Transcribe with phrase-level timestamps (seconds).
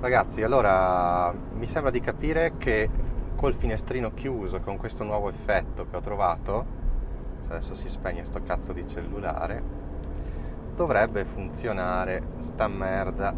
[0.00, 2.88] Ragazzi, allora mi sembra di capire che
[3.36, 6.64] col finestrino chiuso, con questo nuovo effetto che ho trovato,
[7.48, 9.62] adesso si spegne sto cazzo di cellulare,
[10.74, 13.34] dovrebbe funzionare sta merda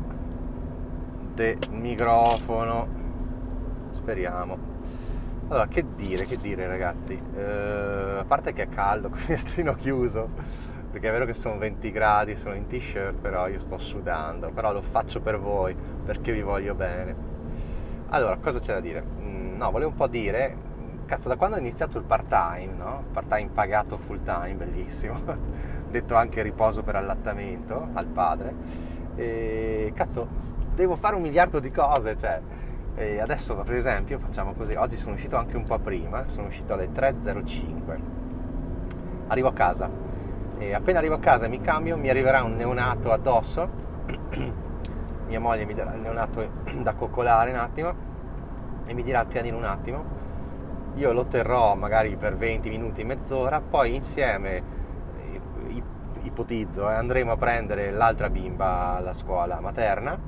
[1.35, 2.87] del microfono.
[3.91, 4.57] Speriamo.
[5.49, 7.21] Allora, che dire, che dire ragazzi?
[7.35, 10.29] Eh, a parte che è caldo, il finestrino chiuso,
[10.93, 14.75] perché è vero che sono 20 gradi, sono in t-shirt, però io sto sudando, però
[14.75, 17.31] lo faccio per voi, perché vi voglio bene.
[18.11, 19.03] Allora, cosa c'è da dire?
[19.03, 20.55] Mm, no, volevo un po' dire,
[21.07, 23.05] cazzo, da quando ho iniziato il part-time, no?
[23.11, 25.19] Part-time pagato full-time, bellissimo,
[25.89, 28.55] detto anche riposo per allattamento al padre,
[29.17, 30.29] e cazzo,
[30.75, 32.41] devo fare un miliardo di cose, cioè...
[32.95, 36.75] E adesso per esempio facciamo così, oggi sono uscito anche un po' prima, sono uscito
[36.75, 37.99] alle 3.05,
[39.29, 39.89] arrivo a casa,
[40.69, 43.69] e appena arrivo a casa mi cambio mi arriverà un neonato addosso.
[45.27, 46.47] Mia moglie mi darà il neonato
[46.83, 47.95] da coccolare un attimo
[48.87, 50.21] e mi dirà tienilo un attimo
[50.95, 54.81] io lo terrò magari per 20 minuti mezz'ora poi insieme
[56.23, 60.19] ipotizzo eh, andremo a prendere l'altra bimba alla scuola materna.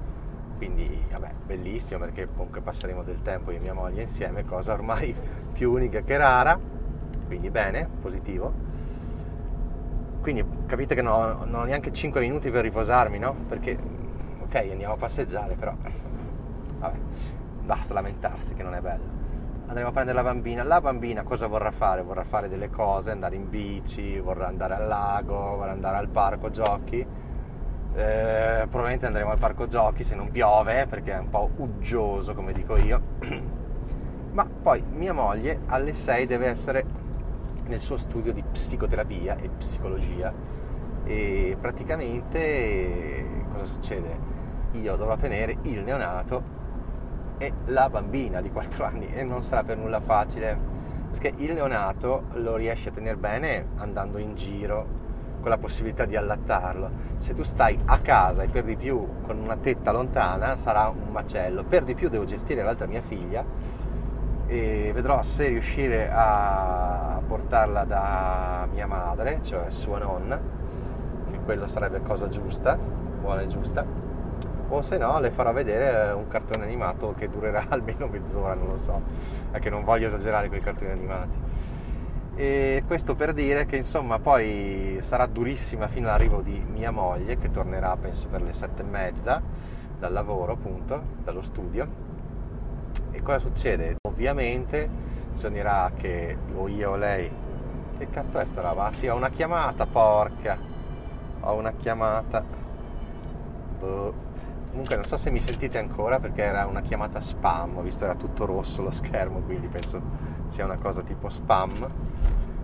[0.56, 5.14] Quindi vabbè bellissimo perché comunque passeremo del tempo io e mia moglie insieme cosa ormai
[5.52, 6.58] più unica che rara.
[7.26, 8.52] Quindi bene positivo
[10.24, 13.34] quindi capite che no, non ho neanche 5 minuti per riposarmi, no?
[13.46, 13.76] Perché,
[14.40, 15.74] ok, andiamo a passeggiare, però,
[16.78, 16.96] vabbè,
[17.60, 19.04] basta lamentarsi che non è bello.
[19.66, 20.62] Andremo a prendere la bambina.
[20.62, 22.00] La bambina cosa vorrà fare?
[22.00, 26.48] Vorrà fare delle cose, andare in bici, vorrà andare al lago, vorrà andare al parco
[26.48, 27.00] giochi.
[27.00, 32.54] Eh, probabilmente andremo al parco giochi se non piove, perché è un po' uggioso, come
[32.54, 32.98] dico io.
[34.32, 37.03] Ma poi mia moglie alle 6 deve essere
[37.66, 40.32] nel suo studio di psicoterapia e psicologia
[41.04, 44.32] e praticamente cosa succede?
[44.72, 46.62] Io dovrò tenere il neonato
[47.38, 50.72] e la bambina di 4 anni e non sarà per nulla facile
[51.10, 55.02] perché il neonato lo riesci a tenere bene andando in giro
[55.40, 56.90] con la possibilità di allattarlo.
[57.18, 61.12] Se tu stai a casa e per di più con una tetta lontana sarà un
[61.12, 61.64] macello.
[61.64, 63.44] Per di più devo gestire l'altra mia figlia
[64.46, 70.38] e vedrò se riuscire a portarla da mia madre, cioè sua nonna,
[71.30, 73.84] che quello sarebbe cosa giusta, buona e giusta,
[74.68, 78.76] o se no le farò vedere un cartone animato che durerà almeno mezz'ora, non lo
[78.76, 79.00] so,
[79.50, 81.38] è che non voglio esagerare con i cartoni animati.
[82.36, 87.50] E questo per dire che insomma poi sarà durissima fino all'arrivo di mia moglie che
[87.52, 89.40] tornerà penso per le sette e mezza
[90.00, 91.86] dal lavoro appunto, dallo studio
[93.12, 94.03] e cosa succede?
[94.14, 94.88] Ovviamente
[95.32, 97.28] bisognerà che o io o lei...
[97.98, 98.92] Che cazzo è sta roba?
[98.92, 100.56] Sì, ho una chiamata, porca!
[101.40, 102.44] Ho una chiamata.
[103.80, 104.14] Boh.
[104.70, 108.14] Comunque non so se mi sentite ancora perché era una chiamata spam, ho visto era
[108.14, 110.00] tutto rosso lo schermo, quindi penso
[110.46, 111.88] sia una cosa tipo spam.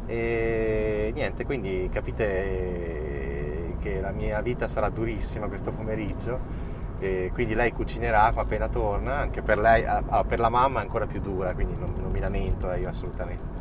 [0.06, 6.38] E niente, quindi capite che la mia vita sarà durissima questo pomeriggio
[7.00, 11.06] e quindi lei cucinerà appena torna, anche per lei, ah, per la mamma è ancora
[11.06, 13.58] più dura, quindi non, non mi lamento eh, io assolutamente.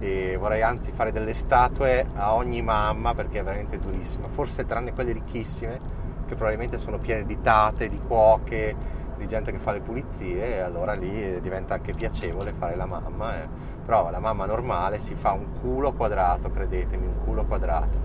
[0.00, 4.92] E vorrei anzi fare delle statue a ogni mamma perché è veramente durissima, forse tranne
[4.92, 8.74] quelle ricchissime che probabilmente sono piene di tate, di cuoche,
[9.16, 13.42] di gente che fa le pulizie e allora lì diventa anche piacevole fare la mamma.
[13.42, 13.48] Eh.
[13.84, 17.96] Però la mamma normale si fa un culo quadrato, credetemi, un culo quadrato,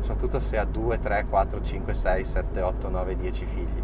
[0.00, 3.82] soprattutto se ha 2, 3, 4, 5, 6, 7, 8, 9, 10 figli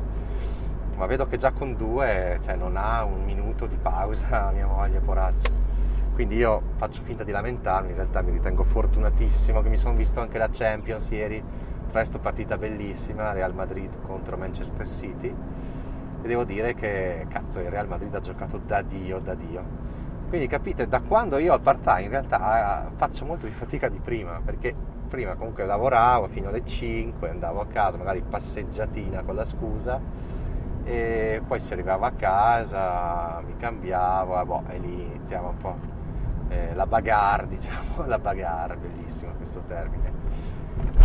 [0.99, 4.99] ma vedo che già con due cioè, non ha un minuto di pausa mia moglie,
[4.99, 5.51] poraccia.
[6.13, 10.21] Quindi io faccio finta di lamentarmi, in realtà mi ritengo fortunatissimo che mi sono visto
[10.21, 11.41] anche la Champions ieri,
[11.93, 15.33] presto partita bellissima, Real Madrid contro Manchester City
[16.21, 19.63] e devo dire che cazzo il Real Madrid ha giocato da Dio, da Dio.
[20.29, 24.41] Quindi capite, da quando io al part-time in realtà faccio molto più fatica di prima,
[24.45, 24.75] perché
[25.09, 30.01] prima comunque lavoravo fino alle 5, andavo a casa, magari passeggiatina con la scusa,
[30.89, 35.77] e poi si arrivava a casa, mi cambiavo, boh, e lì iniziava un po'
[36.49, 40.47] eh, la bagarre, diciamo, la bagarre, bellissimo questo termine.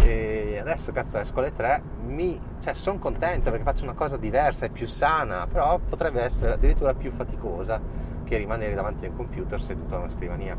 [0.03, 4.65] E adesso cazzo esco alle 3, mi, cioè, sono contento perché faccio una cosa diversa,
[4.65, 7.81] è più sana, però potrebbe essere addirittura più faticosa
[8.23, 10.55] che rimanere davanti al computer seduto a una scrivania.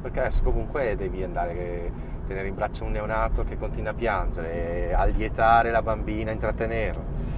[0.00, 4.94] Perché adesso comunque devi andare a tenere in braccio un neonato che continua a piangere,
[4.94, 7.37] allietare la bambina, intrattenerlo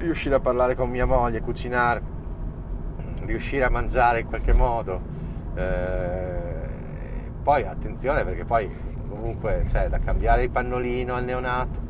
[0.00, 2.02] riuscire a parlare con mia moglie, cucinare,
[3.24, 5.00] riuscire a mangiare in qualche modo.
[5.54, 6.38] Eh,
[7.42, 8.70] poi attenzione perché poi
[9.08, 11.80] comunque c'è da cambiare il pannolino al neonato,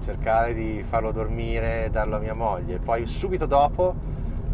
[0.00, 3.94] cercare di farlo dormire, darlo a mia moglie, poi subito dopo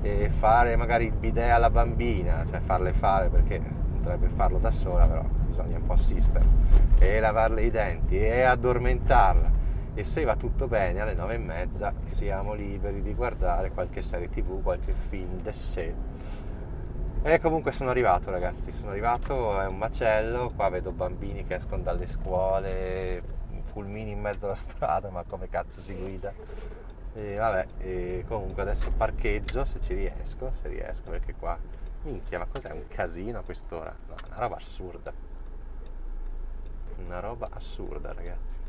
[0.03, 3.61] eh, fare magari il bidet alla bambina, cioè farle fare perché
[3.97, 6.51] potrebbe farlo da sola, però bisogna un po' assisterla,
[6.99, 9.54] e lavarle i denti e addormentarla.
[9.97, 14.29] E se va tutto bene alle nove e mezza siamo liberi di guardare qualche serie
[14.29, 15.95] tv, qualche film d'essè.
[17.23, 21.83] E comunque sono arrivato ragazzi, sono arrivato, è un macello, qua vedo bambini che escono
[21.83, 23.23] dalle scuole,
[23.73, 26.33] pulmini in mezzo alla strada, ma come cazzo si guida?
[27.15, 31.57] E vabbè, e comunque adesso parcheggio se ci riesco, se riesco, perché qua,
[32.03, 33.95] minchia, ma cos'è un casino a quest'ora?
[34.09, 35.13] No, una roba assurda.
[37.07, 38.64] Una roba assurda, ragazzi.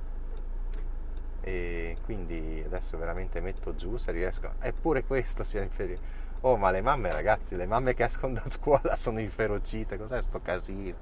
[1.45, 4.53] E quindi adesso veramente metto giù se riesco.
[4.59, 6.01] Eppure questo sia inferiore.
[6.41, 9.95] Oh, ma le mamme, ragazzi, le mamme che escono da scuola sono inferocite.
[9.95, 10.95] Cos'è sto casino?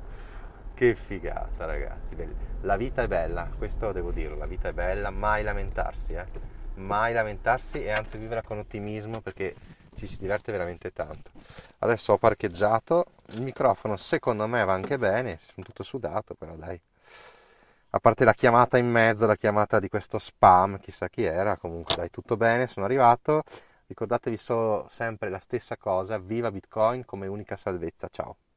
[0.74, 2.18] Che figata, ragazzi.
[2.62, 6.26] La vita è bella, questo devo dirlo, la vita è bella, mai lamentarsi, eh.
[6.76, 9.56] Mai lamentarsi e anzi vivere con ottimismo perché
[9.96, 11.32] ci si diverte veramente tanto.
[11.80, 16.78] Adesso ho parcheggiato, il microfono secondo me va anche bene, sono tutto sudato, però dai.
[17.96, 21.96] A parte la chiamata in mezzo, la chiamata di questo spam, chissà chi era, comunque
[21.96, 23.44] dai, tutto bene, sono arrivato.
[23.86, 28.38] Ricordatevi solo sempre la stessa cosa, viva Bitcoin come unica salvezza, ciao.